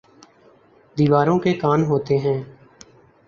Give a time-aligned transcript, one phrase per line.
[0.97, 2.37] دیواروں کے کان ہوتے ہیں